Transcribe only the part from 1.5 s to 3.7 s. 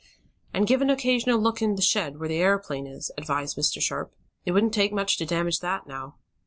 in the shed, where the aeroplane is," advised